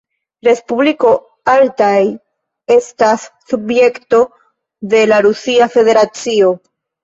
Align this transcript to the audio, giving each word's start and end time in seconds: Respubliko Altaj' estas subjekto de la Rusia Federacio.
Respubliko 0.45 1.11
Altaj' 1.53 2.07
estas 2.77 3.27
subjekto 3.53 4.25
de 4.97 5.07
la 5.15 5.23
Rusia 5.31 5.73
Federacio. 5.79 6.55